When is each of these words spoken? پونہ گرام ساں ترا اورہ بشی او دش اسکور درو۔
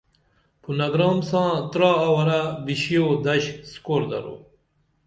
پونہ 0.61 0.87
گرام 0.93 1.19
ساں 1.29 1.51
ترا 1.71 1.91
اورہ 2.05 2.39
بشی 2.65 2.95
او 3.01 3.09
دش 3.25 3.43
اسکور 3.65 4.01
درو۔ 4.09 4.35